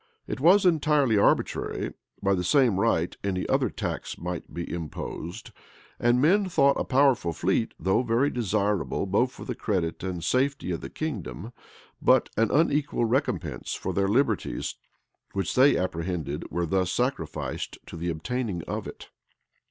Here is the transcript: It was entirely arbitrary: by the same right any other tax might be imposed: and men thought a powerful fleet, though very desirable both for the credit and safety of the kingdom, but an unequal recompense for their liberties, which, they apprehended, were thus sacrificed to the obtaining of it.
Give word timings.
It 0.25 0.39
was 0.39 0.65
entirely 0.65 1.15
arbitrary: 1.15 1.93
by 2.23 2.33
the 2.33 2.43
same 2.43 2.79
right 2.79 3.15
any 3.23 3.47
other 3.47 3.69
tax 3.69 4.17
might 4.17 4.51
be 4.51 4.67
imposed: 4.67 5.51
and 5.99 6.19
men 6.19 6.49
thought 6.49 6.79
a 6.79 6.83
powerful 6.83 7.33
fleet, 7.33 7.75
though 7.79 8.01
very 8.01 8.31
desirable 8.31 9.05
both 9.05 9.31
for 9.31 9.45
the 9.45 9.53
credit 9.53 10.01
and 10.01 10.23
safety 10.23 10.71
of 10.71 10.81
the 10.81 10.89
kingdom, 10.89 11.53
but 12.01 12.29
an 12.35 12.49
unequal 12.49 13.05
recompense 13.05 13.75
for 13.75 13.93
their 13.93 14.07
liberties, 14.07 14.73
which, 15.33 15.53
they 15.53 15.77
apprehended, 15.77 16.49
were 16.49 16.65
thus 16.65 16.91
sacrificed 16.91 17.77
to 17.85 17.95
the 17.95 18.09
obtaining 18.09 18.63
of 18.63 18.87
it. 18.87 19.09